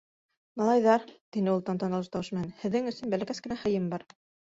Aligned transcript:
-Малайҙар,- 0.59 1.03
тине 1.35 1.51
ул 1.51 1.61
тантаналы 1.67 2.07
тауыш 2.15 2.31
менән,- 2.37 2.47
һеҙҙең 2.63 2.89
өсөн 2.93 3.13
бәләкәс 3.13 3.43
кенә 3.49 3.59
һыйым 3.65 3.87
бар. 3.93 4.07